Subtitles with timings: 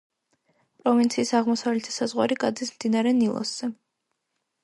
[0.83, 3.73] პროვინციის აღმოსავლეთი საზღვარი გადის მდინარე ნილოსზე.